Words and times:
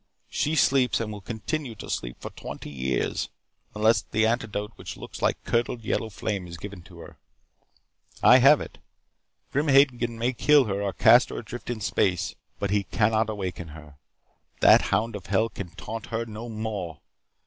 She 0.31 0.55
sleeps 0.55 0.99
and 0.99 1.11
will 1.13 1.21
continue 1.21 1.75
to 1.75 1.87
sleep 1.87 2.17
for 2.19 2.31
twenty 2.31 2.71
years 2.71 3.29
unless 3.75 4.01
the 4.01 4.25
antidote 4.25 4.71
which 4.75 4.97
looks 4.97 5.21
like 5.21 5.43
curdled 5.43 5.83
yellow 5.83 6.09
flame 6.09 6.47
is 6.47 6.57
given 6.57 6.81
to 6.85 7.01
her. 7.01 7.17
I 8.23 8.39
have 8.39 8.59
it. 8.59 8.79
Grim 9.51 9.67
Hagen 9.67 10.17
may 10.17 10.33
kill 10.33 10.65
her 10.65 10.81
or 10.81 10.91
cast 10.93 11.29
her 11.29 11.37
adrift 11.37 11.69
in 11.69 11.81
space, 11.81 12.33
but 12.57 12.71
he 12.71 12.85
cannot 12.85 13.29
awaken 13.29 13.67
her. 13.77 13.99
That 14.61 14.81
hound 14.89 15.15
of 15.15 15.27
hell 15.27 15.49
can 15.49 15.69
taunt 15.75 16.07
her 16.07 16.25
no 16.25 16.49
more. 16.49 16.99